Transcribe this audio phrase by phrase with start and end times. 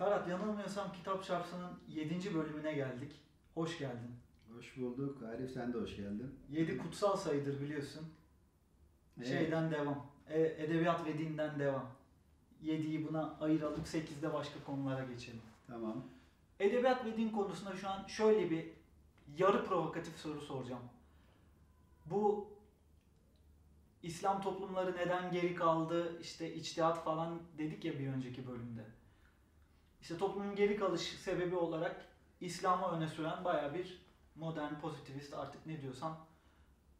[0.00, 2.34] Ferhat yanılmıyorsam Kitap Çarpsı'nın 7.
[2.34, 3.12] bölümüne geldik.
[3.54, 4.14] Hoş geldin.
[4.54, 5.22] Hoş bulduk.
[5.22, 6.34] Arif sen de hoş geldin.
[6.50, 8.08] 7 kutsal sayıdır biliyorsun.
[9.18, 9.28] Evet.
[9.28, 10.06] Şeyden devam.
[10.28, 11.90] E, edebiyat ve dinden devam.
[12.64, 13.82] 7'yi buna ayıralım.
[13.82, 15.42] 8'de başka konulara geçelim.
[15.66, 16.04] Tamam.
[16.60, 18.70] Edebiyat ve din konusunda şu an şöyle bir
[19.36, 20.82] yarı provokatif soru soracağım.
[22.06, 22.48] Bu
[24.02, 26.20] İslam toplumları neden geri kaldı?
[26.20, 28.99] İşte içtihat falan dedik ya bir önceki bölümde.
[30.02, 32.06] İşte toplumun geri kalış sebebi olarak
[32.40, 36.16] İslam'ı öne süren baya bir modern pozitivist artık ne diyorsan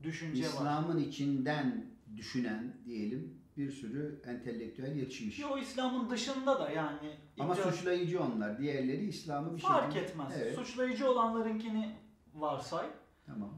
[0.03, 0.49] düşünce var.
[0.49, 1.87] İslam'ın içinden
[2.17, 5.39] düşünen diyelim bir sürü entelektüel yetişmiş.
[5.39, 8.59] Yo İslam'ın dışında da yani Ama icat- suçlayıcı onlar.
[8.59, 10.11] Diğerleri İslam'ı bir fark şekilde...
[10.11, 10.33] etmez.
[10.37, 10.55] Evet.
[10.55, 11.97] Suçlayıcı olanlarınkini
[12.35, 12.87] varsay.
[13.27, 13.51] Tamam.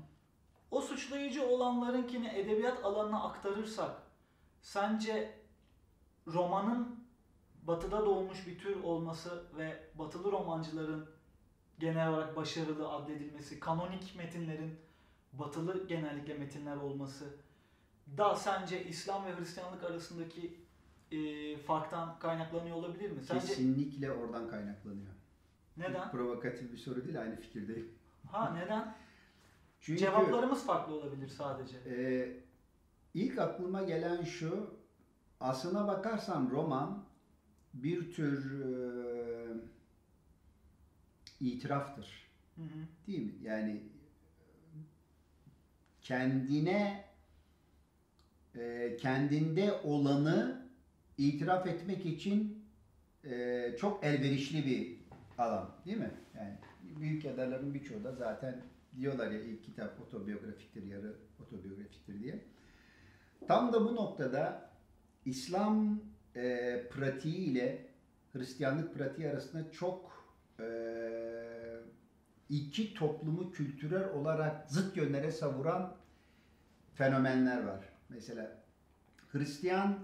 [0.71, 4.03] O suçlayıcı olanlarınkini edebiyat alanına aktarırsak
[4.63, 5.35] sence
[6.27, 7.02] romanın
[7.63, 11.07] batıda doğmuş bir tür olması ve batılı romancıların
[11.79, 14.79] genel olarak başarılı addedilmesi, kanonik metinlerin
[15.33, 17.25] batılı genellikle metinler olması
[18.17, 20.61] da sence İslam ve Hristiyanlık arasındaki
[21.13, 23.23] e, farktan kaynaklanıyor olabilir mi?
[23.23, 25.13] Sence Kesinlikle oradan kaynaklanıyor.
[25.77, 26.11] neden?
[26.11, 27.95] Provokatif bir soru değil aynı fikirdeyim.
[28.31, 28.95] Ha neden?
[29.81, 31.77] Çünkü Cevaplarımız farklı olabilir sadece.
[31.77, 32.29] e,
[33.15, 34.71] ilk aklıma gelen şu
[35.41, 37.05] aslına bakarsan roman
[37.75, 38.73] bir tür e,
[41.41, 42.29] itiraftır.
[42.57, 42.67] Hı hı.
[43.07, 43.33] Değil mi?
[43.43, 43.83] Yani
[46.01, 47.05] kendine
[48.55, 50.67] e, kendinde olanı
[51.19, 52.65] itiraf etmek için
[53.25, 55.03] e, çok elverişli bir
[55.39, 56.11] alan değil mi?
[56.37, 56.55] Yani
[57.01, 58.63] büyük yazarların birçoğu da zaten
[58.99, 62.45] diyorlar ya ilk kitap otobiyografiktir, yarı otobiyografiktir diye.
[63.49, 64.71] Tam da bu noktada
[65.25, 66.01] İslam
[66.37, 67.87] e, pratiği ile
[68.33, 70.13] Hristiyanlık pratiği arasında çok
[70.61, 70.65] e,
[72.49, 75.97] iki toplumu kültürel olarak zıt yönlere savuran
[76.95, 77.85] fenomenler var.
[78.09, 78.63] Mesela
[79.33, 79.99] Hristiyan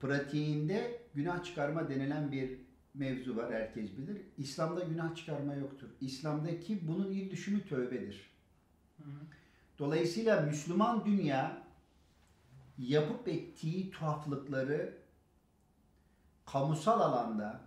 [0.00, 2.58] pratiğinde günah çıkarma denilen bir
[2.94, 4.22] mevzu var herkes bilir.
[4.38, 5.88] İslam'da günah çıkarma yoktur.
[6.00, 8.30] İslam'daki bunun ilk düşümü tövbedir.
[9.78, 11.62] Dolayısıyla Müslüman dünya
[12.78, 14.98] yapıp ettiği tuhaflıkları
[16.52, 17.60] kamusal alanda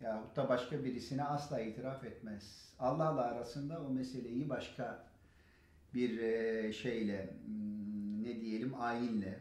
[0.00, 2.72] yahut da başka birisine asla itiraf etmez.
[2.78, 5.04] Allah'la arasında o meseleyi başka
[5.94, 9.38] bir e, şeyle hmm, ne diyelim ayinle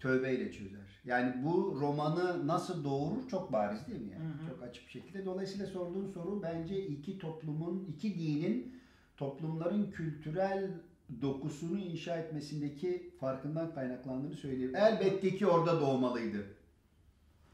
[0.00, 1.00] tövbeyle çözer.
[1.04, 4.24] Yani bu romanı nasıl doğurur çok bariz değil mi yani?
[4.24, 4.48] Hı hı.
[4.48, 5.24] Çok açık bir şekilde.
[5.24, 8.80] Dolayısıyla sorduğun soru bence iki toplumun, iki dinin
[9.16, 10.70] toplumların kültürel
[11.22, 14.76] dokusunu inşa etmesindeki farkından kaynaklandığını söyleyeyim.
[14.76, 16.55] Elbette ki orada doğmalıydı.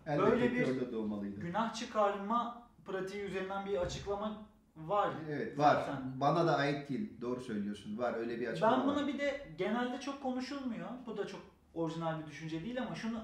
[0.07, 1.41] Elbette Böyle bir doğmalıydı.
[1.41, 4.43] Günah çıkarma pratiği üzerinden bir açıklama
[4.77, 5.11] var.
[5.31, 5.75] Evet var.
[5.75, 6.21] Zaten.
[6.21, 7.21] Bana da ait değil.
[7.21, 7.99] Doğru söylüyorsun.
[7.99, 8.97] Var öyle bir açıklama Ben var.
[8.97, 10.89] buna bir de genelde çok konuşulmuyor.
[11.07, 11.41] Bu da çok
[11.75, 13.21] orijinal bir düşünce değil ama şunu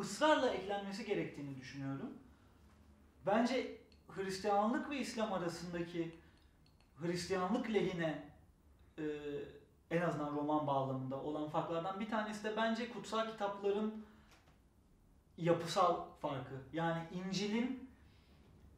[0.00, 2.10] ısrarla eklenmesi gerektiğini düşünüyorum.
[3.26, 3.76] Bence
[4.08, 6.14] Hristiyanlık ve İslam arasındaki
[6.96, 8.22] Hristiyanlık lehine
[8.98, 9.04] e,
[9.90, 14.04] en azından roman bağlamında olan farklardan bir tanesi de bence kutsal kitapların
[15.38, 16.54] yapısal farkı.
[16.72, 17.90] Yani İncil'in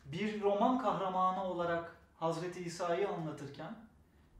[0.04, 3.76] bir roman kahramanı olarak Hazreti İsa'yı anlatırken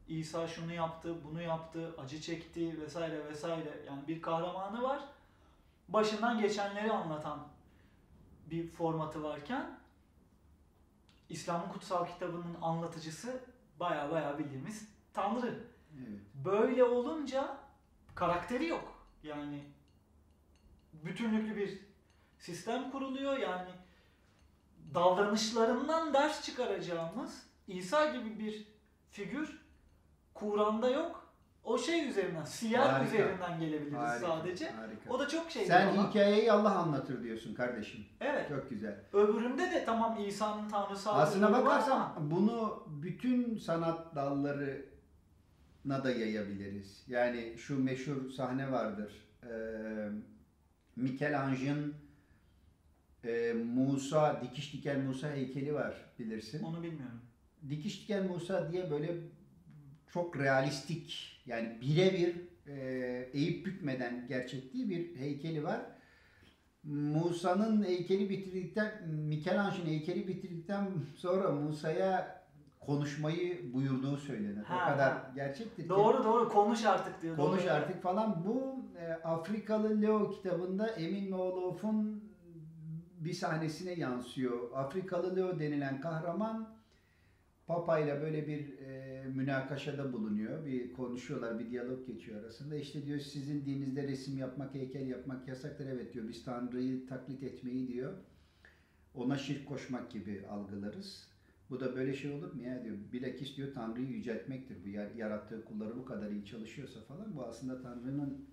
[0.07, 3.83] İsa şunu yaptı, bunu yaptı, acı çekti vesaire vesaire.
[3.87, 4.99] Yani bir kahramanı var.
[5.89, 7.47] Başından geçenleri anlatan
[8.45, 9.79] bir formatı varken
[11.29, 13.43] İslam'ın kutsal kitabının anlatıcısı
[13.79, 15.63] baya baya bildiğimiz Tanrı.
[15.97, 16.19] Evet.
[16.33, 17.57] Böyle olunca
[18.15, 19.07] karakteri yok.
[19.23, 19.63] Yani
[20.93, 21.79] bütünlüklü bir
[22.49, 23.37] sistem kuruluyor.
[23.37, 23.69] Yani
[24.93, 28.67] davranışlarından ders çıkaracağımız İsa gibi bir
[29.09, 29.61] figür
[30.33, 31.25] Kur'an'da yok.
[31.63, 33.15] O şey üzerinden, siyer Harika.
[33.15, 34.69] üzerinden gelebiliriz Harika, sadece.
[34.69, 35.09] harika.
[35.13, 35.65] O da çok şey.
[35.65, 38.05] Sen ama- hikayeyi Allah anlatır diyorsun kardeşim.
[38.21, 38.49] Evet.
[38.49, 39.03] Çok güzel.
[39.13, 47.03] Öbüründe de tamam İsa'nın tanrısal Aslına bakarsan ama bunu bütün sanat dallarına da yayabiliriz.
[47.07, 49.13] Yani şu meşhur sahne vardır.
[49.43, 49.47] Ee,
[50.95, 52.04] Michelangelo'nun
[53.25, 56.63] e, Musa, dikiş diken Musa heykeli var bilirsin.
[56.63, 57.21] onu bilmiyorum.
[57.69, 59.15] Dikiş diken Musa diye böyle
[60.13, 62.35] çok realistik yani birebir
[62.67, 65.81] e, eğip bükmeden gerçekliği bir heykeli var.
[66.83, 72.45] Musa'nın heykeli bitirdikten, Michelangelo'nun heykeli bitirdikten sonra Musa'ya
[72.79, 74.63] konuşmayı buyurduğu söylenir.
[74.63, 75.31] Ha, o kadar ha.
[75.35, 75.89] gerçektir ki.
[75.89, 77.35] Doğru doğru konuş artık diyor.
[77.35, 77.71] Konuş Doğru.
[77.71, 78.45] artık falan.
[78.45, 82.23] Bu e, Afrikalı Leo kitabında Emin Noğluof'un
[83.25, 84.71] bir sahnesine yansıyor.
[84.73, 86.75] Afrikalı Leo denilen kahraman
[87.67, 90.65] Papa ile böyle bir e, münakaşada bulunuyor.
[90.65, 92.75] Bir konuşuyorlar, bir diyalog geçiyor arasında.
[92.75, 95.87] İşte diyor sizin dininizde resim yapmak, heykel yapmak yasaktır.
[95.87, 98.13] Evet diyor biz Tanrı'yı taklit etmeyi diyor.
[99.15, 101.27] Ona şirk koşmak gibi algılarız.
[101.69, 102.95] Bu da böyle şey olur mu ya diyor.
[103.13, 104.77] Bilakis diyor Tanrı'yı yüceltmektir.
[104.85, 107.35] Bu yar- yarattığı kulları bu kadar iyi çalışıyorsa falan.
[107.35, 108.45] Bu aslında Tanrı'nın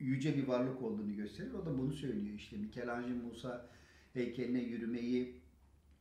[0.00, 1.52] yüce bir varlık olduğunu gösterir.
[1.52, 2.56] O da bunu söylüyor işte.
[2.56, 3.66] Michelangelo Musa
[4.12, 5.40] heykeline yürümeyi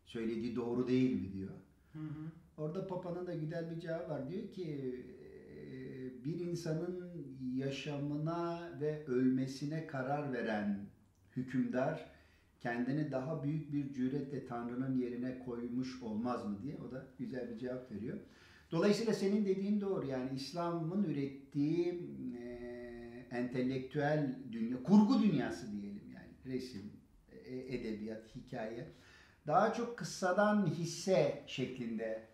[0.06, 1.52] söylediği doğru değil mi diyor.
[1.94, 2.32] Hı hı.
[2.58, 4.30] Orada Papa'nın da güzel bir cevabı var.
[4.30, 7.10] Diyor ki e, bir insanın
[7.56, 10.80] yaşamına ve ölmesine karar veren
[11.36, 12.12] hükümdar
[12.60, 17.58] kendini daha büyük bir cüretle Tanrı'nın yerine koymuş olmaz mı diye o da güzel bir
[17.58, 18.18] cevap veriyor.
[18.72, 22.10] Dolayısıyla senin dediğin doğru yani İslam'ın ürettiği
[23.32, 26.92] entelektüel dünya, kurgu dünyası diyelim yani resim,
[27.46, 28.88] e, edebiyat, hikaye
[29.48, 32.28] daha çok kıssadan hisse şeklinde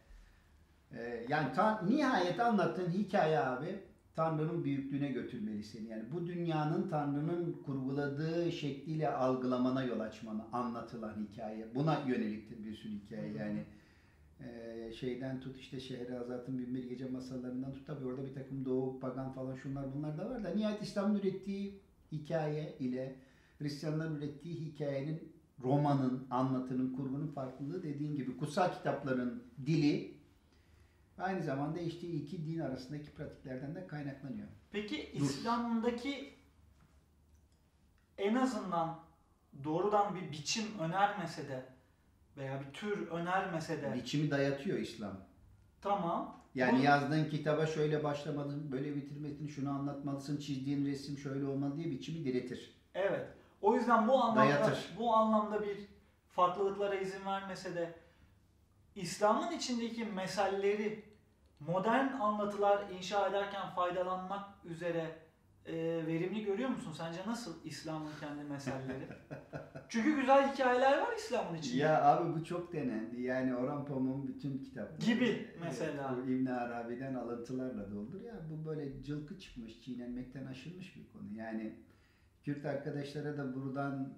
[0.91, 3.79] e, yani ta, nihayet anlattığın hikaye abi
[4.15, 5.87] Tanrı'nın büyüklüğüne götürmeli seni.
[5.87, 11.75] Yani bu dünyanın Tanrı'nın kurguladığı şekliyle algılamana yol açmanı anlatılan hikaye.
[11.75, 13.63] Buna yöneliktir bir sürü hikaye yani.
[14.39, 19.31] E, şeyden tut işte Şehrazat'ın Binbir Gece masallarından tut tabi orada bir takım doğu, pagan
[19.31, 21.79] falan şunlar bunlar da var da nihayet İslam'ın ürettiği
[22.11, 23.15] hikaye ile
[23.59, 25.33] Hristiyanların ürettiği hikayenin
[25.63, 30.17] romanın, anlatının, kurgunun farklılığı dediğin gibi kutsal kitapların dili
[31.17, 34.47] aynı zamanda işte iki din arasındaki pratiklerden de kaynaklanıyor.
[34.71, 35.25] Peki Dur.
[35.25, 36.33] İslam'daki
[38.17, 38.99] en azından
[39.63, 41.74] doğrudan bir biçim önermese de
[42.37, 45.13] veya bir tür önermese de Biçimi dayatıyor İslam.
[45.81, 46.35] tamam.
[46.55, 51.91] Yani Bu- yazdığın kitaba şöyle başlamalısın, böyle bitirmelisin, şunu anlatmalısın, çizdiğin resim şöyle olmalı diye
[51.91, 52.75] biçimi diretir.
[52.93, 53.27] Evet.
[53.61, 54.89] O yüzden bu anlamda Dayatır.
[54.99, 55.77] bu anlamda bir
[56.31, 57.93] farklılıklara izin vermese de
[58.95, 61.03] İslam'ın içindeki meselleri
[61.59, 65.15] modern anlatılar inşa ederken faydalanmak üzere
[65.65, 65.73] e,
[66.07, 66.93] verimli görüyor musun?
[66.97, 69.07] Sence nasıl İslam'ın kendi meseleleri?
[69.89, 71.77] Çünkü güzel hikayeler var İslam'ın içinde.
[71.77, 73.21] Ya abi bu çok denendi.
[73.21, 75.11] Yani Orhan Pamuk'un bütün kitapları.
[75.11, 76.17] Gibi Evet, mesela.
[76.17, 78.21] bu İbn Arabi'den alıntılarla doldur.
[78.21, 81.37] Ya bu böyle cılkı çıkmış, çiğnenmekten aşılmış bir konu.
[81.37, 81.75] Yani
[82.43, 84.13] Kürt arkadaşlara da buradan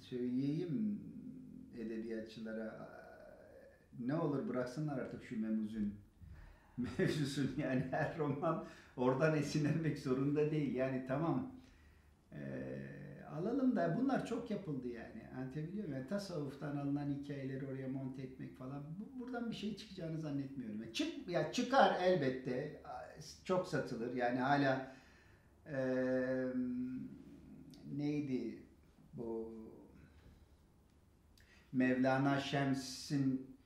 [0.00, 1.00] söyleyeyim
[1.78, 2.88] edebiyatçılara
[4.06, 5.94] ne olur bıraksınlar artık şu memuzun
[6.98, 8.64] mevzusunu yani her roman
[8.96, 10.74] oradan esinlenmek zorunda değil.
[10.74, 11.50] Yani tamam
[12.32, 12.95] eee,
[13.36, 15.28] alalım da bunlar çok yapıldı yani.
[15.36, 15.92] Anlatabiliyor muyum?
[15.92, 18.84] Yani tasavvuftan alınan hikayeleri oraya monte etmek falan.
[18.98, 20.82] Bu, buradan bir şey çıkacağını zannetmiyorum.
[20.82, 22.82] Yani çık, ya çıkar elbette.
[23.44, 24.14] Çok satılır.
[24.14, 24.92] Yani hala
[25.66, 26.46] eee,
[27.96, 28.62] neydi
[29.12, 29.52] bu
[31.72, 33.56] Mevlana Şems'in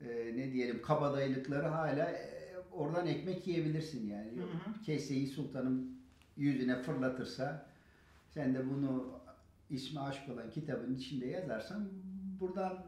[0.00, 4.36] e, ne diyelim kabadayılıkları hala e, oradan ekmek yiyebilirsin yani.
[4.36, 4.82] Hı hı.
[4.82, 6.02] Keseyi sultanın
[6.36, 7.71] yüzüne fırlatırsa
[8.34, 9.20] sen de bunu
[9.70, 11.88] ismi aşk olan kitabın içinde yazarsan
[12.40, 12.86] buradan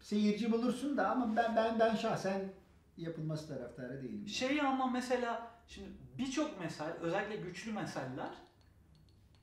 [0.00, 2.52] seyirci bulursun da ama ben ben ben şahsen
[2.96, 4.28] yapılması taraftarı değilim.
[4.28, 5.88] Şey ama mesela şimdi
[6.18, 8.34] birçok mesel özellikle güçlü meseller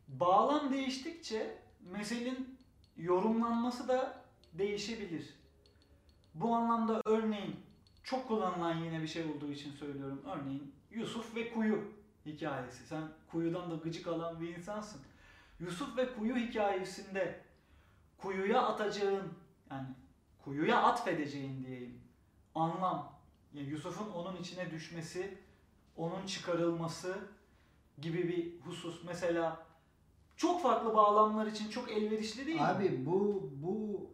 [0.07, 2.59] bağlam değiştikçe meselin
[2.97, 5.35] yorumlanması da değişebilir.
[6.33, 7.55] Bu anlamda örneğin
[8.03, 10.21] çok kullanılan yine bir şey olduğu için söylüyorum.
[10.25, 11.83] Örneğin Yusuf ve Kuyu
[12.25, 12.87] hikayesi.
[12.87, 15.01] Sen kuyudan da gıcık alan bir insansın.
[15.59, 17.41] Yusuf ve Kuyu hikayesinde
[18.17, 19.33] kuyuya atacağın
[19.71, 19.87] yani
[20.43, 22.01] kuyuya atfedeceğin diyeyim
[22.55, 23.13] anlam
[23.53, 25.37] yani Yusuf'un onun içine düşmesi,
[25.97, 27.19] onun çıkarılması
[28.01, 29.03] gibi bir husus.
[29.03, 29.65] Mesela
[30.35, 32.65] çok farklı bağlamlar için çok elverişli değil mi?
[32.65, 34.09] Abi bu bu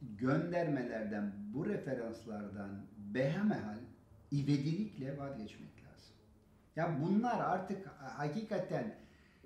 [0.00, 3.78] göndermelerden, bu referanslardan behemehal
[4.32, 5.83] ivedilikle vazgeçmek.
[6.76, 8.94] Ya bunlar artık hakikaten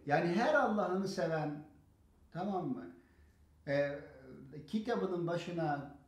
[0.07, 1.65] yani her Allah'ını seven
[2.33, 2.87] tamam mı?
[3.69, 3.99] Ee,
[4.67, 5.99] kitabının başına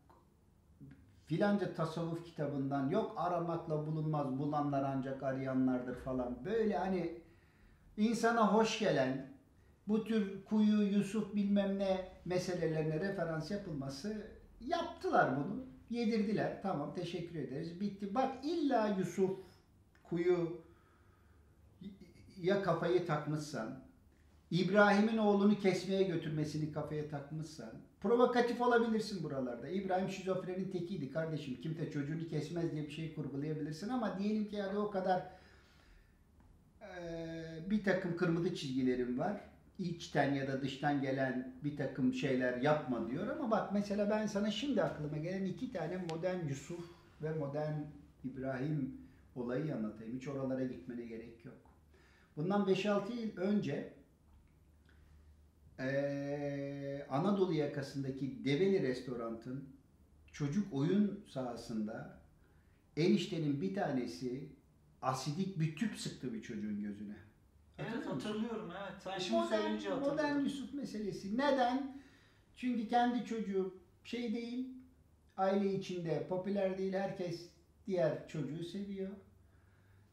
[1.27, 7.21] filanca tasavvuf kitabından yok aramakla bulunmaz bulanlar ancak arayanlardır falan böyle hani
[7.97, 9.31] insana hoş gelen
[9.89, 14.27] bu tür kuyu, Yusuf bilmem ne meselelerine referans yapılması
[14.61, 15.65] yaptılar bunu.
[15.91, 16.63] Yedirdiler.
[16.63, 17.81] Tamam teşekkür ederiz.
[17.81, 18.15] Bitti.
[18.15, 19.39] Bak illa Yusuf
[20.03, 20.61] kuyu
[22.43, 23.81] ya kafayı takmışsan
[24.51, 27.71] İbrahim'in oğlunu kesmeye götürmesini kafaya takmışsan
[28.01, 29.69] provokatif olabilirsin buralarda.
[29.69, 31.61] İbrahim şizofrenin tekiydi kardeşim.
[31.63, 35.23] Kimse çocuğunu kesmez diye bir şey kurgulayabilirsin ama diyelim ki yani o kadar
[37.71, 39.41] bir takım kırmızı çizgilerim var.
[39.79, 44.51] içten ya da dıştan gelen bir takım şeyler yapma diyor ama bak mesela ben sana
[44.51, 46.91] şimdi aklıma gelen iki tane modern Yusuf
[47.23, 47.75] ve modern
[48.25, 48.95] İbrahim
[49.37, 50.17] olayı anlatayım.
[50.17, 51.70] Hiç oralara gitmene gerek yok.
[52.41, 53.93] Bundan 5-6 yıl önce
[55.79, 59.65] eee, Anadolu yakasındaki Develi Restorant'ın
[60.33, 62.21] çocuk oyun sahasında
[62.97, 64.49] eniştenin bir tanesi
[65.03, 67.17] asidik bir tüp sıktı bir çocuğun gözüne.
[67.79, 68.11] Evet musun?
[68.11, 69.03] hatırlıyorum evet.
[69.05, 70.13] Sen şimdi Modern, söyleyince hatırladım.
[70.15, 71.35] modern Yusuf meselesi.
[71.39, 72.01] Neden?
[72.57, 74.69] Çünkü kendi çocuğu şey değil,
[75.37, 77.49] aile içinde popüler değil, herkes
[77.87, 79.11] diğer çocuğu seviyor.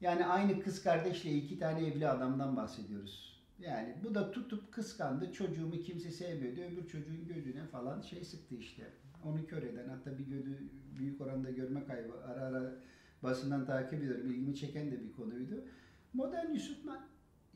[0.02, 3.44] Yani aynı kız kardeşle iki tane evli adamdan bahsediyoruz.
[3.60, 8.84] Yani bu da tutup kıskandı, çocuğumu kimse sevmiyordu, öbür çocuğun gözüne falan şey sıktı işte.
[9.24, 10.58] Onu kör eden, hatta bir gözü
[11.00, 12.76] büyük oranda görme kaybı, ara ara
[13.24, 15.66] basından takip ediyorum, ilgimi çeken de bir konuydu.
[16.14, 16.78] Modern Yusuf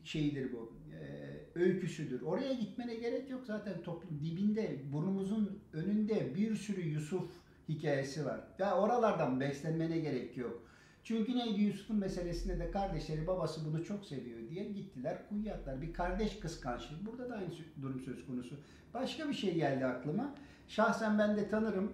[0.04, 2.22] şeyidir bu, e, öyküsüdür.
[2.22, 7.30] Oraya gitmene gerek yok zaten toplum dibinde, burnumuzun önünde bir sürü Yusuf
[7.68, 8.40] hikayesi var.
[8.58, 10.71] Ya oralardan beslenmene gerek yok.
[11.04, 15.82] Çünkü neydi Yusuf'un meselesinde de kardeşleri babası bunu çok seviyor diye gittiler kuyuya attılar.
[15.82, 17.06] Bir kardeş kıskançlığı.
[17.06, 17.50] Burada da aynı
[17.82, 18.56] durum söz konusu.
[18.94, 20.34] Başka bir şey geldi aklıma.
[20.68, 21.92] Şahsen ben de tanırım.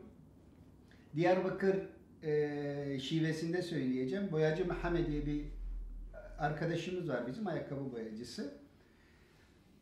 [1.17, 1.77] Diyarbakır
[2.23, 4.33] e, şivesinde söyleyeceğim.
[4.33, 5.45] Boyacı Mehmet diye bir
[6.39, 8.59] arkadaşımız var bizim ayakkabı boyacısı.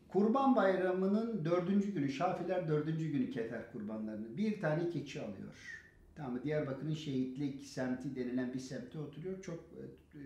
[0.09, 4.37] Kurban Bayramı'nın dördüncü günü, Şafiler dördüncü günü keter kurbanlarını.
[4.37, 5.86] Bir tane keçi alıyor.
[6.17, 6.43] Tamam mı?
[6.43, 9.43] Diyarbakır'ın şehitlik semti denilen bir semtte oturuyor.
[9.43, 9.65] Çok
[10.15, 10.23] e,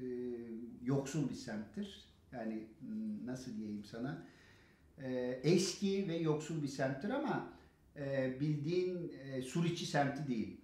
[0.85, 2.04] yoksul bir semttir.
[2.32, 4.26] Yani m, nasıl diyeyim sana?
[5.02, 7.52] E, eski ve yoksul bir semttir ama
[7.97, 10.56] e, bildiğin e, Suriçi semti değil.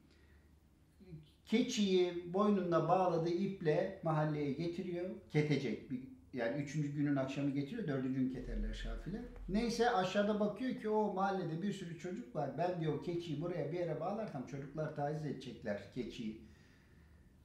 [1.46, 5.10] Keçiyi boynuna bağladığı iple mahalleye getiriyor.
[5.32, 5.90] Ketecek.
[5.90, 6.00] Bir,
[6.36, 7.88] yani üçüncü günün akşamı getiriyor.
[7.88, 9.22] Dördüncü gün keterler şafiler.
[9.48, 12.50] Neyse aşağıda bakıyor ki o mahallede bir sürü çocuk var.
[12.58, 16.46] Ben diyor keçiyi buraya bir yere bağlarsam çocuklar taciz edecekler keçiyi.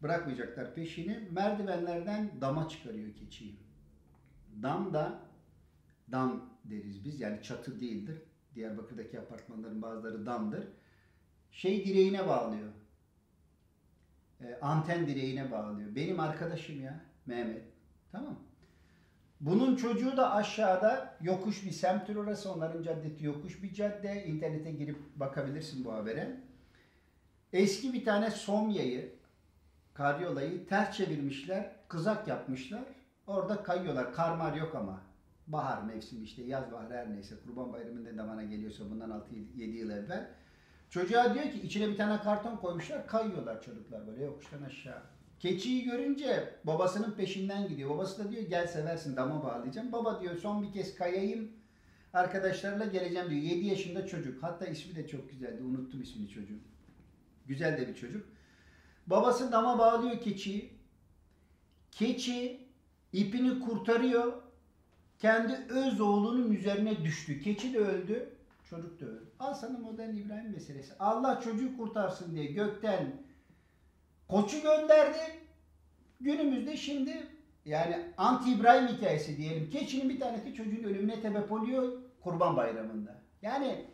[0.01, 1.27] Bırakmayacaklar peşini.
[1.31, 3.59] Merdivenlerden dama çıkarıyor keçiyi.
[4.63, 5.19] Dam da
[6.11, 7.21] dam deriz biz.
[7.21, 8.21] Yani çatı değildir.
[8.55, 10.67] Diyarbakır'daki apartmanların bazıları damdır.
[11.51, 12.71] Şey direğine bağlıyor
[14.43, 15.95] e, anten direğine bağlıyor.
[15.95, 17.63] Benim arkadaşım ya Mehmet.
[18.11, 18.39] Tamam.
[19.41, 22.51] Bunun çocuğu da aşağıda yokuş bir semttir orası.
[22.51, 24.25] Onların caddesi yokuş bir cadde.
[24.25, 26.37] İnternete girip bakabilirsin bu habere.
[27.53, 29.15] Eski bir tane somyayı,
[29.93, 31.71] karyolayı ters çevirmişler.
[31.87, 32.83] Kızak yapmışlar.
[33.27, 34.13] Orada kayıyorlar.
[34.13, 35.01] Karmar yok ama.
[35.47, 37.35] Bahar mevsimi işte yaz bahar her neyse.
[37.45, 39.09] Kurban Bayramı'nda da bana geliyorsa bundan
[39.57, 40.29] 6-7 yıl evvel.
[40.89, 45.01] Çocuğa diyor ki içine bir tane karton koymuşlar kayıyorlar çocuklar böyle yokuştan aşağı.
[45.41, 47.89] Keçiyi görünce babasının peşinden gidiyor.
[47.89, 49.91] Babası da diyor gel seversin dama bağlayacağım.
[49.91, 51.51] Baba diyor son bir kez kayayım
[52.13, 53.41] arkadaşlarla geleceğim diyor.
[53.41, 54.43] 7 yaşında çocuk.
[54.43, 55.63] Hatta ismi de çok güzeldi.
[55.63, 56.61] Unuttum ismini çocuğun.
[57.47, 58.27] Güzel de bir çocuk.
[59.07, 60.73] Babası dama bağlıyor keçiyi.
[61.91, 62.67] Keçi
[63.13, 64.33] ipini kurtarıyor.
[65.19, 67.41] Kendi öz oğlunun üzerine düştü.
[67.41, 68.35] Keçi de öldü.
[68.69, 69.31] Çocuk da öldü.
[69.39, 70.93] Al sana modern İbrahim meselesi.
[70.99, 73.20] Allah çocuğu kurtarsın diye gökten
[74.31, 75.19] koçu gönderdi.
[76.21, 77.27] Günümüzde şimdi
[77.65, 79.69] yani anti İbrahim hikayesi diyelim.
[79.69, 81.91] Keçinin bir tanesi çocuğun ölümüne sebep oluyor
[82.23, 83.15] kurban bayramında.
[83.41, 83.85] Yani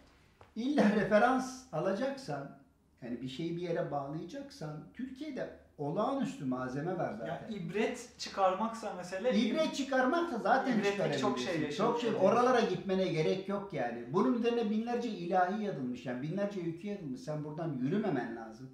[0.56, 2.58] illa referans alacaksan
[3.02, 7.28] yani bir şeyi bir yere bağlayacaksan Türkiye'de olağanüstü malzeme var zaten.
[7.28, 11.22] Yani ibret çıkarmaksa mesele İbret çıkarmak da zaten İbretlik çıkarabilirsin.
[11.22, 12.10] çok şey yaşamış Çok şey.
[12.22, 14.14] Oralara gitmene gerek yok yani.
[14.14, 17.22] Bunun üzerine binlerce ilahi yazılmış yani binlerce öykü yazılmış.
[17.22, 18.70] Sen buradan yürümemen lazım.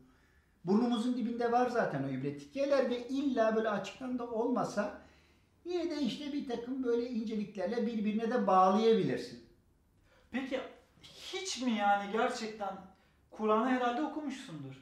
[0.65, 5.01] Burnumuzun dibinde var zaten o ibret hikayeler ve illa böyle açıktan da olmasa
[5.65, 9.43] yine de işte bir takım böyle inceliklerle birbirine de bağlayabilirsin.
[10.31, 10.59] Peki
[11.01, 12.77] hiç mi yani gerçekten
[13.31, 14.73] Kur'an'ı herhalde okumuşsundur.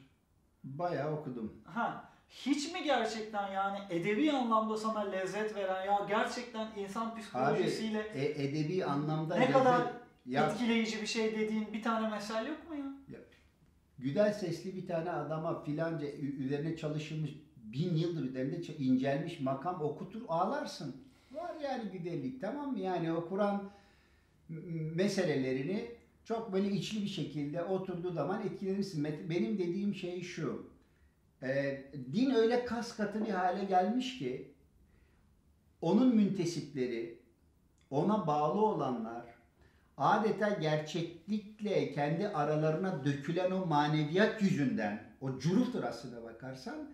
[0.64, 1.52] Bayağı okudum.
[1.64, 8.00] Ha hiç mi gerçekten yani edebi anlamda sana lezzet veren ya gerçekten insan Abi psikolojisiyle
[8.14, 9.92] e, edebi anlamda ne kadar lezzet-
[10.26, 12.91] ya etkileyici bir şey dediğin bir tane mesel yok mu ya?
[14.02, 20.96] Güzel sesli bir tane adama filanca üzerine çalışılmış bin yıldır üzerinde incelmiş makam okutur ağlarsın.
[21.32, 22.78] Var yani güzellik tamam mı?
[22.78, 23.70] Yani o Kur'an
[24.94, 25.90] meselelerini
[26.24, 29.04] çok böyle içli bir şekilde oturduğu zaman etkilenirsin.
[29.04, 30.66] Benim dediğim şey şu.
[31.42, 31.82] e,
[32.12, 34.52] din öyle kas katı bir hale gelmiş ki
[35.80, 37.18] onun müntesipleri,
[37.90, 39.24] ona bağlı olanlar
[39.96, 46.90] adeta gerçeklikle kendi aralarına dökülen o maneviyat yüzünden, o curuftur aslına bakarsan,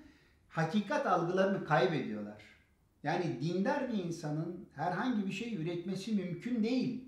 [0.49, 2.43] hakikat algılarını kaybediyorlar.
[3.03, 7.05] Yani dindar bir insanın herhangi bir şey üretmesi mümkün değil.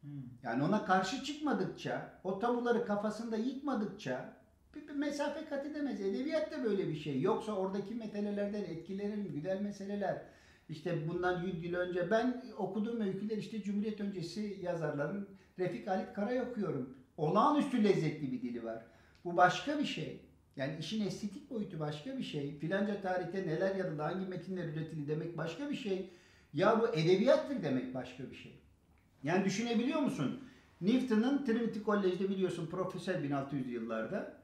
[0.00, 0.10] Hmm.
[0.42, 4.36] Yani ona karşı çıkmadıkça, o tabuları kafasında yıkmadıkça
[4.74, 6.00] bir, bir mesafe kat edemez.
[6.00, 7.20] Edebiyatta böyle bir şey.
[7.20, 10.22] Yoksa oradaki meselelerden etkilerin, güzel meseleler.
[10.70, 16.40] İşte bundan 100 yıl önce ben okuduğum öyküler işte Cumhuriyet öncesi yazarların Refik Halit Karay
[16.40, 16.94] okuyorum.
[17.16, 18.86] Olağanüstü lezzetli bir dili var.
[19.24, 20.20] Bu başka bir şey.
[20.56, 22.58] Yani işin estetik boyutu başka bir şey.
[22.58, 26.10] Filanca tarihte neler yazıldı, hangi metinler üretildi demek başka bir şey.
[26.52, 28.60] Ya bu edebiyattır demek başka bir şey.
[29.22, 30.40] Yani düşünebiliyor musun?
[30.80, 34.42] Newton'un Trinity College'de biliyorsun profesör 1600'lü yıllarda.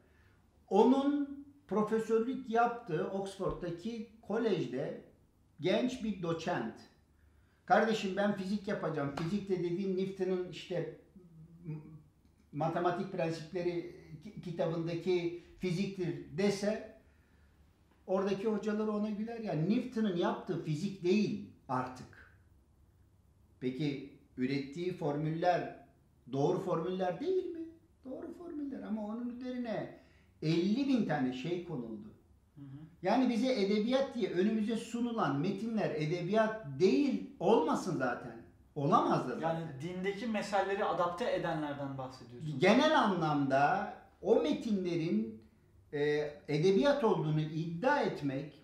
[0.68, 5.04] Onun profesörlük yaptığı Oxford'daki kolejde
[5.60, 6.74] genç bir doçent.
[7.64, 9.14] Kardeşim ben fizik yapacağım.
[9.16, 10.96] Fizikte dediğin Newton'un işte
[12.52, 16.96] matematik prensipleri ki- kitabındaki fiziktir dese
[18.06, 19.38] oradaki hocaları ona güler.
[19.40, 22.36] Yani Newton'un yaptığı fizik değil artık.
[23.60, 25.86] Peki ürettiği formüller
[26.32, 27.60] doğru formüller değil mi?
[28.04, 29.98] Doğru formüller ama onun üzerine
[30.42, 32.08] 50 bin tane şey konuldu.
[33.06, 38.36] Yani bize edebiyat diye önümüze sunulan metinler edebiyat değil olmasın zaten.
[38.74, 39.48] Olamaz da zaten.
[39.48, 42.58] Yani dindeki meseleleri adapte edenlerden bahsediyorsun.
[42.58, 45.42] Genel anlamda o metinlerin
[45.92, 46.00] e,
[46.48, 48.62] edebiyat olduğunu iddia etmek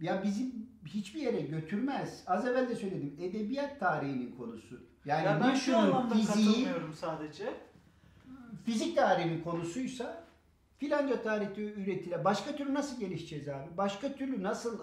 [0.00, 0.52] ya bizi
[0.86, 2.24] hiçbir yere götürmez.
[2.26, 3.16] Az evvel de söyledim.
[3.20, 4.80] Edebiyat tarihinin konusu.
[5.04, 7.54] Yani ya ben şu anlamda fiziği katılmıyorum sadece.
[8.64, 10.21] fizik tarihinin konusuysa
[10.82, 13.76] filanca tarihte üretilen başka türlü nasıl gelişeceğiz abi?
[13.76, 14.78] Başka türlü nasıl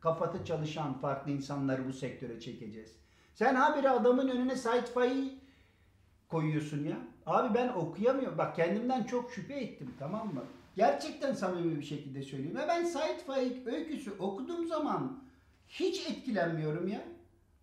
[0.00, 2.96] kafatı çalışan farklı insanları bu sektöre çekeceğiz?
[3.34, 4.54] Sen habire adamın önüne
[4.94, 5.38] Faik'i
[6.28, 6.96] koyuyorsun ya.
[7.26, 8.38] Abi ben okuyamıyorum.
[8.38, 10.44] Bak kendimden çok şüphe ettim tamam mı?
[10.76, 12.60] Gerçekten samimi bir şekilde söylüyorum.
[12.60, 15.22] Ya ben Said Faik öyküsü okuduğum zaman
[15.68, 17.04] hiç etkilenmiyorum ya.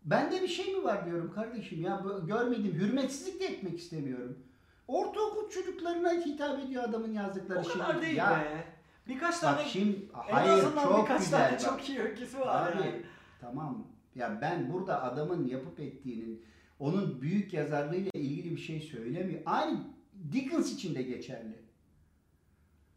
[0.06, 2.74] Bende bir şey mi var diyorum kardeşim ya görmedim.
[2.74, 4.38] Hürmetsizlik de etmek istemiyorum.
[4.88, 7.74] Ortaokul çocuklarına hitap ediyor adamın yazdıkları O şey.
[7.74, 8.64] kadar değil ya, be.
[9.08, 9.98] Birkaç Bak tane şimdi
[10.30, 11.40] en hayır azından çok birkaç güzel.
[11.40, 11.60] tane bak.
[11.60, 13.02] çok iyi öyküsü var Abi yani.
[13.42, 13.88] tamam.
[14.16, 16.46] Ya ben burada adamın yapıp ettiğinin
[16.80, 19.42] onun büyük yazarlığıyla ilgili bir şey söylemiyor.
[19.46, 19.78] Aynı
[20.32, 21.60] Dickens için de geçerli.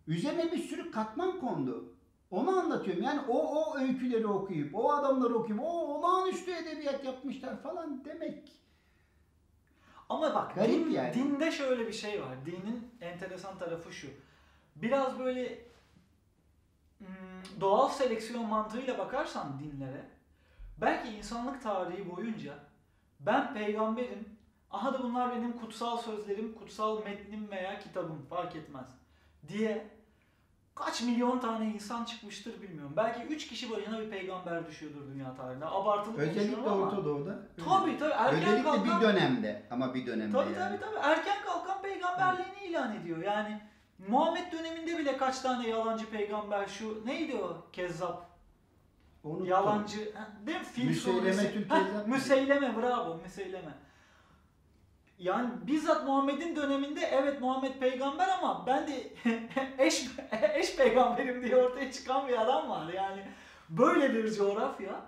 [0.07, 1.95] Üzerine bir sürü katman kondu.
[2.31, 3.03] Onu anlatıyorum.
[3.03, 8.53] Yani o o öyküleri okuyup, o adamları okuyup, o olağanüstü edebiyat yapmışlar falan demek.
[10.11, 11.15] Ama bak Garip din, yani.
[11.15, 12.47] dinde şöyle bir şey var.
[12.47, 14.09] Dinin enteresan tarafı şu.
[14.77, 15.59] Biraz böyle
[16.99, 17.07] hmm,
[17.61, 20.05] doğal seleksiyon mantığıyla bakarsan dinlere
[20.79, 22.55] belki insanlık tarihi boyunca
[23.21, 24.29] ben peygamberim
[24.71, 28.89] aha da bunlar benim kutsal sözlerim, kutsal metnim veya kitabım fark etmez
[29.49, 30.00] diye
[30.81, 32.93] kaç milyon tane insan çıkmıştır bilmiyorum.
[32.97, 35.67] Belki 3 kişi başına bir peygamber düşüyordur dünya tarihinde.
[35.67, 36.77] Abartılı Özellikle ama.
[36.87, 37.39] Orta Doğu'da.
[37.69, 40.59] Tabii tabii erken Özellikle kalkan bir dönemde ama bir dönemde Tabii yani.
[40.81, 41.07] tabii tabii.
[41.07, 43.19] Erken kalkan peygamberliğini ilan ediyor.
[43.19, 43.61] Yani
[44.09, 48.31] Muhammed döneminde bile kaç tane yalancı peygamber şu neydi o kezzap
[49.25, 49.47] Unuttum.
[49.47, 49.99] yalancı
[50.47, 50.65] değil mi?
[50.65, 52.07] Fil Müseyleme Kezzap.
[52.07, 53.75] Müseyleme bravo müseyleme.
[55.21, 59.13] Yani bizzat Muhammed'in döneminde evet Muhammed peygamber ama ben de
[59.79, 60.07] eş,
[60.55, 62.93] eş peygamberim diye ortaya çıkan bir adam var.
[62.93, 63.25] Yani
[63.69, 65.01] böyle bir coğrafya.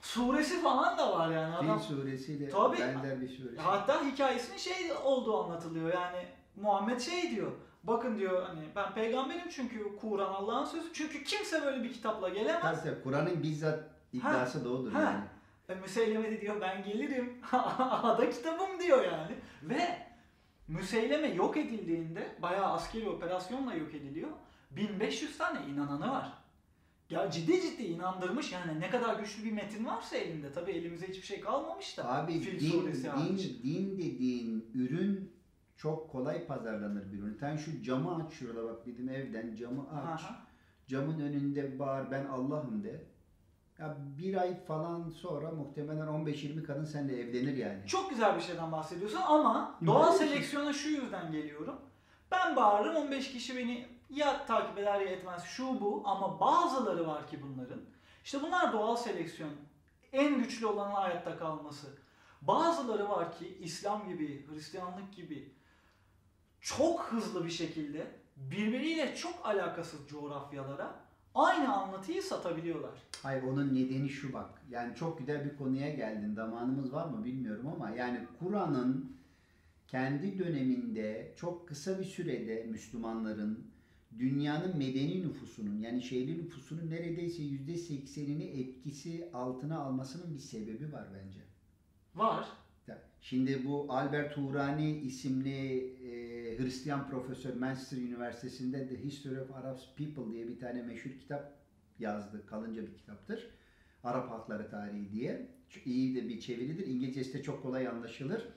[0.00, 1.78] Suresi falan da var yani adam.
[1.78, 2.78] Fil suresiyle Tabii.
[2.78, 3.60] benzer bir suresi.
[3.60, 6.26] Hatta hikayesinin şey olduğu anlatılıyor yani
[6.56, 7.52] Muhammed şey diyor.
[7.84, 10.92] Bakın diyor hani ben peygamberim çünkü Kur'an Allah'ın sözü.
[10.92, 12.62] Çünkü kimse böyle bir kitapla gelemez.
[12.62, 13.02] Tabii tabii.
[13.02, 15.00] Kur'an'ın bizzat iddiası da odur ha.
[15.00, 15.24] yani.
[15.68, 17.32] E, Müseyleme de diyor ben gelirim.
[17.52, 19.34] Ada kitabım diyor yani.
[19.62, 20.06] Ve
[20.68, 24.30] Müseyleme yok edildiğinde bayağı askeri operasyonla yok ediliyor.
[24.70, 26.32] 1500 tane inananı var.
[27.10, 30.52] Ya ciddi ciddi inandırmış yani ne kadar güçlü bir metin varsa elinde.
[30.52, 32.12] Tabi elimize hiçbir şey kalmamış da.
[32.12, 33.62] Abi Fil din, din, hariç.
[33.62, 35.32] din dediğin ürün
[35.76, 37.34] çok kolay pazarlanır bir ürün.
[37.40, 40.20] Sen şu camı aç şurada bak bizim evden camı aç.
[40.22, 40.46] Aha.
[40.86, 43.04] Camın önünde bağır ben Allah'ım de.
[43.78, 47.86] Ya bir ay falan sonra muhtemelen 15-20 kadın seninle evlenir yani.
[47.86, 51.76] Çok güzel bir şeyden bahsediyorsun ama doğal seleksiyona şu yüzden geliyorum.
[52.30, 57.28] Ben bağırırım 15 kişi beni ya takip eder ya etmez şu bu ama bazıları var
[57.28, 57.80] ki bunların.
[58.24, 59.50] İşte bunlar doğal seleksiyon.
[60.12, 61.86] En güçlü olanın hayatta kalması.
[62.42, 65.52] Bazıları var ki İslam gibi, Hristiyanlık gibi
[66.60, 71.05] çok hızlı bir şekilde birbiriyle çok alakasız coğrafyalara
[71.36, 72.98] aynı anlatıyı satabiliyorlar.
[73.22, 74.62] Hayır onun nedeni şu bak.
[74.70, 76.34] Yani çok güzel bir konuya geldin.
[76.34, 79.16] Zamanımız var mı bilmiyorum ama yani Kur'an'ın
[79.88, 83.70] kendi döneminde çok kısa bir sürede Müslümanların
[84.18, 91.08] dünyanın medeni nüfusunun yani şehirli nüfusunun neredeyse yüzde seksenini etkisi altına almasının bir sebebi var
[91.14, 91.40] bence.
[92.14, 92.46] Var.
[93.20, 100.32] Şimdi bu Albert Turani isimli e, Hristiyan profesör Manchester Üniversitesi'nde The History of Arab People
[100.32, 101.52] diye bir tane meşhur kitap
[101.98, 102.46] yazdı.
[102.46, 103.50] Kalınca bir kitaptır.
[104.04, 105.48] Arap Halkları Tarihi diye.
[105.84, 106.86] İyi de bir çeviridir.
[106.86, 108.48] İngilizcesi de çok kolay anlaşılır.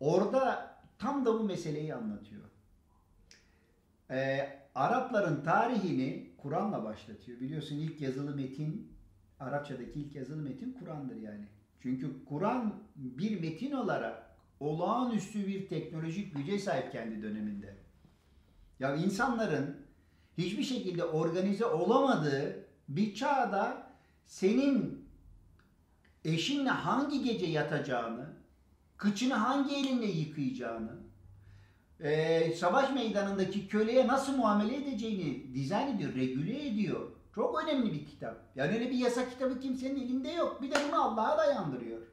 [0.00, 2.42] Orada tam da bu meseleyi anlatıyor.
[4.10, 7.40] Ee, Arapların tarihini Kur'an'la başlatıyor.
[7.40, 8.92] Biliyorsun ilk yazılı metin,
[9.40, 11.44] Arapçadaki ilk yazılı metin Kur'an'dır yani.
[11.80, 14.21] Çünkü Kur'an bir metin olarak
[14.62, 17.76] olağanüstü bir teknolojik güce sahip kendi döneminde.
[18.80, 19.76] Ya insanların
[20.38, 23.86] hiçbir şekilde organize olamadığı bir çağda
[24.26, 25.08] senin
[26.24, 28.26] eşinle hangi gece yatacağını,
[28.96, 30.92] kıçını hangi elinle yıkayacağını,
[32.00, 37.08] eee, savaş meydanındaki köleye nasıl muamele edeceğini dizayn ediyor, regüle ediyor.
[37.34, 38.36] Çok önemli bir kitap.
[38.54, 40.62] Yani öyle bir yasa kitabı kimsenin elinde yok.
[40.62, 42.11] Bir de bunu Allah'a dayandırıyor.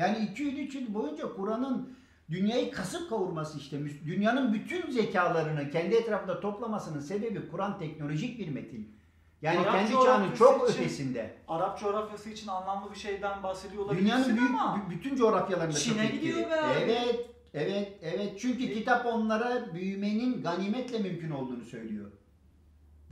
[0.00, 1.96] Yani 2 yıl 3 yıl boyunca Kur'an'ın
[2.30, 8.96] dünyayı kasıp kavurması işte dünyanın bütün zekalarını kendi etrafında toplamasının sebebi Kur'an teknolojik bir metin.
[9.42, 11.34] Yani Arap kendi çağının çok için- ötesinde.
[11.48, 16.06] Arap coğrafyası için anlamlı bir şeyden bahsediyor olabilirsin Dünyanın büyük, ama bü- bütün coğrafyalarında Çin'e
[16.06, 16.56] gidiyor be.
[16.82, 18.40] Evet, evet, evet.
[18.40, 22.10] Çünkü E- kitap onlara büyümenin ganimetle mümkün olduğunu söylüyor.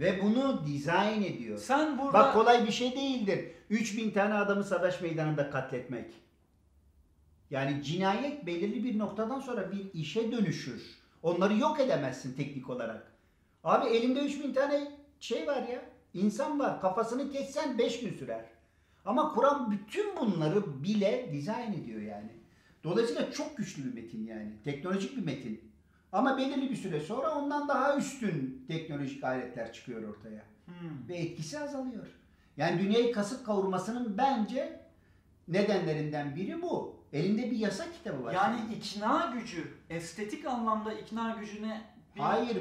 [0.00, 1.58] Ve bunu dizayn ediyor.
[1.58, 3.44] sen burada Bak kolay bir şey değildir.
[3.70, 6.27] 3000 tane adamı savaş meydanında katletmek.
[7.50, 10.98] Yani cinayet belirli bir noktadan sonra bir işe dönüşür.
[11.22, 13.12] Onları yok edemezsin teknik olarak.
[13.64, 15.82] Abi elimde 3000 tane şey var ya.
[16.14, 16.80] insan var.
[16.80, 18.44] Kafasını kessen 5 gün sürer.
[19.04, 22.30] Ama Kur'an bütün bunları bile dizayn ediyor yani.
[22.84, 24.52] Dolayısıyla çok güçlü bir metin yani.
[24.64, 25.60] Teknolojik bir metin.
[26.12, 31.08] Ama belirli bir süre sonra ondan daha üstün teknolojik aletler çıkıyor ortaya Hmm.
[31.08, 32.06] ve etkisi azalıyor.
[32.56, 34.80] Yani dünyayı kasıp kavurmasının bence
[35.48, 36.96] nedenlerinden biri bu.
[37.12, 38.32] Elinde bir yasa kitabı var.
[38.34, 41.82] yani ikna gücü, estetik anlamda ikna gücüne
[42.16, 42.60] bir Hayır bir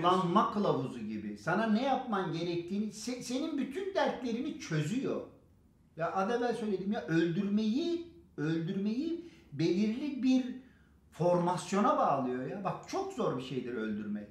[0.00, 1.38] kullanma kılavuzu gibi.
[1.38, 5.20] Sana ne yapman gerektiğini, se- senin bütün dertlerini çözüyor.
[5.96, 10.46] Ya az evvel söyledim ya öldürmeyi, öldürmeyi belirli bir
[11.12, 12.64] formasyona bağlıyor ya.
[12.64, 14.28] Bak çok zor bir şeydir öldürmek.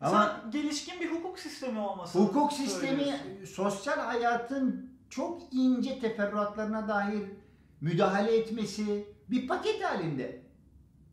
[0.00, 7.22] Ama Sen gelişkin bir hukuk sistemi olmasını Hukuk sistemi sosyal hayatın çok ince teferruatlarına dair
[7.80, 10.42] müdahale etmesi bir paket halinde.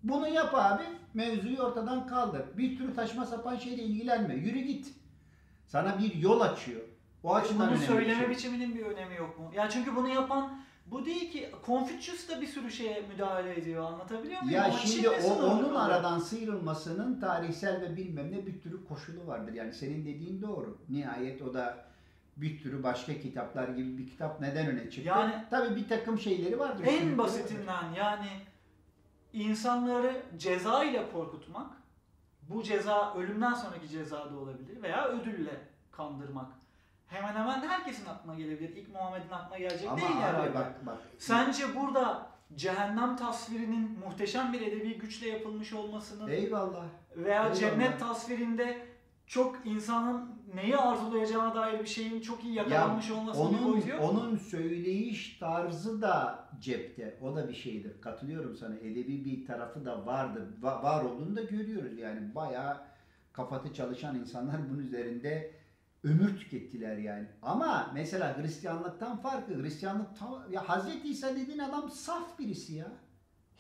[0.04, 0.84] Bunu yap abi,
[1.14, 2.42] mevzuyu ortadan kaldır.
[2.58, 4.36] Bir türlü taşma sapan şeyle ilgilenme.
[4.36, 4.94] Yürü git.
[5.68, 6.82] Sana bir yol açıyor.
[7.24, 8.30] O açıdan Bunu bir söyleme şey.
[8.30, 9.52] biçiminin bir önemi yok mu?
[9.56, 11.50] Ya çünkü bunu yapan bu değil ki.
[11.66, 13.84] Confucius da bir sürü şeye müdahale ediyor.
[13.86, 14.56] Anlatabiliyor muyum?
[14.56, 15.80] Ya Ama şimdi o, onun kalıyor.
[15.80, 19.54] aradan sıyrılmasının tarihsel ve bilmem ne bir türü koşulu vardır.
[19.54, 20.78] Yani senin dediğin doğru.
[20.90, 21.89] Nihayet o da
[22.42, 25.10] bir türü başka kitaplar gibi bir kitap neden öne çıktı?
[25.10, 26.86] Yani- Tabii bir takım şeyleri vardır.
[26.88, 27.18] En vardır.
[27.18, 28.28] basitinden yani
[29.34, 31.68] insanları ceza ile korkutmak,
[32.50, 36.48] bu ceza ölümden sonraki ceza da olabilir veya ödülle kandırmak.
[37.08, 38.70] Hemen hemen herkesin aklına gelebilir.
[38.76, 40.98] İlk Muhammed'in aklına gelecek Ama değil abi bak bak.
[41.18, 46.84] Sence burada cehennem tasvirinin muhteşem bir edebi güçle yapılmış olmasının Eyvallah.
[47.16, 47.56] veya eyvallah.
[47.60, 48.88] cennet tasvirinde
[49.30, 54.02] çok insanın neyi arzulayacağına dair bir şeyin çok iyi yakalanmış olmasının bir Onun boyutu yok
[54.02, 54.08] mu?
[54.10, 57.18] onun söyleyiş tarzı da cepte.
[57.22, 58.02] O da bir şeydir.
[58.02, 58.76] Katılıyorum sana.
[58.76, 60.44] Edebi bir tarafı da vardır.
[60.62, 62.36] Va- var olduğunu da görüyoruz yani.
[62.36, 62.78] Bayağı
[63.34, 65.52] kafatı çalışan insanlar bunun üzerinde
[66.04, 67.28] ömür tükettiler yani.
[67.42, 69.64] Ama mesela Hristiyanlıktan farkı.
[69.64, 72.92] Hristiyanlık tam, ya Hazreti İsa dediğin adam saf birisi ya.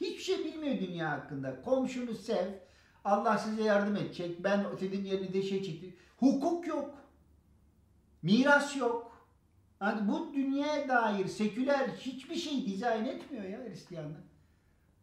[0.01, 1.61] Hiçbir şey bilmiyor dünya hakkında.
[1.61, 2.47] Komşunu sev.
[3.05, 4.43] Allah size yardım edecek.
[4.43, 5.95] Ben senin yerine de şey çekti.
[6.17, 6.95] Hukuk yok.
[8.21, 9.27] Miras yok.
[9.79, 14.23] Hani bu dünyaya dair seküler hiçbir şey dizayn etmiyor ya Hristiyanlık.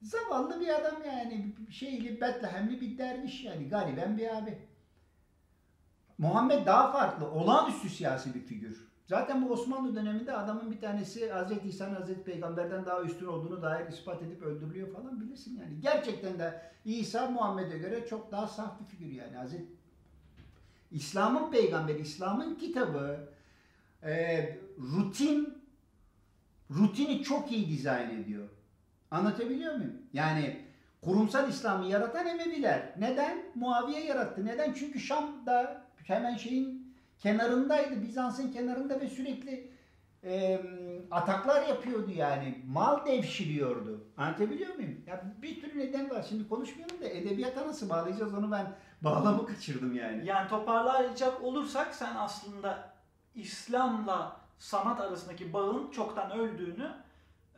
[0.03, 4.59] Zavallı bir adam yani şeyli Betlehemli bir derviş yani gariben bir abi.
[6.19, 8.89] Muhammed daha farklı, olağanüstü siyasi bir figür.
[9.07, 11.66] Zaten bu Osmanlı döneminde adamın bir tanesi Hz.
[11.66, 12.14] İsa'nın Hz.
[12.25, 15.81] Peygamber'den daha üstün olduğunu dair ispat edip öldürülüyor falan bilirsin yani.
[15.81, 19.37] Gerçekten de İsa Muhammed'e göre çok daha saf bir figür yani.
[19.37, 19.55] Hz.
[20.90, 23.29] İslam'ın peygamberi, İslam'ın kitabı
[24.03, 25.59] e, rutin
[26.71, 28.49] rutini çok iyi dizayn ediyor.
[29.11, 30.03] Anlatabiliyor muyum?
[30.12, 30.64] Yani
[31.03, 32.95] kurumsal İslam'ı yaratan Emeviler.
[32.99, 33.38] Neden?
[33.55, 34.45] Muaviye yarattı.
[34.45, 34.73] Neden?
[34.73, 36.86] Çünkü Şam'da hemen şeyin
[37.18, 38.02] kenarındaydı.
[38.02, 39.70] Bizans'ın kenarında ve sürekli
[40.24, 40.61] e,
[41.11, 42.62] ataklar yapıyordu yani.
[42.66, 44.05] Mal devşiriyordu.
[44.16, 45.00] Anlatabiliyor muyum?
[45.07, 46.26] Ya bir sürü neden var.
[46.29, 50.26] Şimdi konuşmuyorum da edebiyata nasıl bağlayacağız onu ben bağlamı kaçırdım yani.
[50.26, 52.92] Yani toparlayacak olursak sen aslında
[53.35, 56.90] İslam'la sanat arasındaki bağın çoktan öldüğünü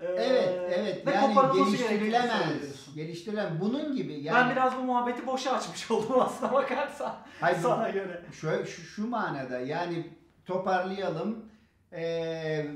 [0.00, 0.72] Evet, evet.
[0.78, 2.94] evet Ve yani geliştirilemez.
[2.94, 3.61] Geliştirilemez.
[3.61, 7.16] Bunun gibi yani Ben biraz bu muhabbeti boşa açmış oldum aslına bakarsan.
[7.40, 8.22] Hayır, sana göre.
[8.40, 10.06] Şöyle, şu, şu manada yani
[10.46, 11.44] toparlayalım.
[11.92, 12.66] Ee,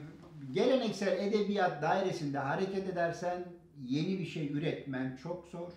[0.52, 3.44] geleneksel edebiyat dairesinde hareket edersen
[3.82, 5.68] yeni bir şey üretmen çok zor.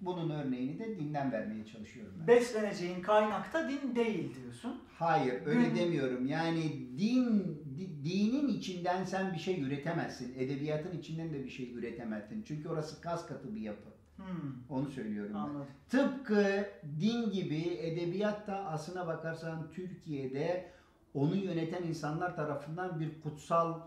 [0.00, 2.26] Bunun örneğini de dinden vermeye çalışıyorum ben.
[2.26, 4.80] Besleneceğin kaynakta din değil diyorsun.
[4.98, 6.26] Hayır öyle Gün- demiyorum.
[6.26, 6.62] Yani
[6.98, 10.34] din di- dinin içinden sen bir şey üretemezsin.
[10.38, 12.42] Edebiyatın içinden de bir şey üretemezsin.
[12.46, 13.88] Çünkü orası kas katı bir yapı.
[14.16, 14.26] Hmm,
[14.68, 15.38] Onu söylüyorum ben.
[15.38, 15.66] anladım.
[15.88, 16.66] Tıpkı
[17.00, 20.70] din gibi edebiyat da aslına bakarsan Türkiye'de
[21.14, 23.80] onu yöneten insanlar tarafından bir kutsal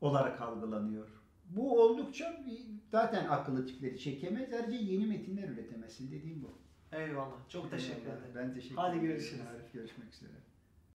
[0.00, 1.08] olarak algılanıyor.
[1.44, 2.44] Bu oldukça
[2.90, 4.52] zaten akıllı tipleri çekemez.
[4.52, 6.50] Ayrıca yeni metinler üretemezsin dediğim bu.
[6.96, 7.48] Eyvallah.
[7.48, 8.18] Çok teşekkür ederim.
[8.34, 9.10] Ben teşekkür Hadi ederim.
[9.10, 9.42] görüşürüz.
[9.72, 10.30] Görüşmek üzere.